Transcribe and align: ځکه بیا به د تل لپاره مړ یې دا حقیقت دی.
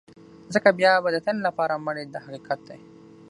ځکه 0.53 0.69
بیا 0.79 0.93
به 1.03 1.09
د 1.11 1.17
تل 1.25 1.37
لپاره 1.47 1.81
مړ 1.85 1.95
یې 2.01 2.05
دا 2.13 2.19
حقیقت 2.25 2.59
دی. 2.69 2.79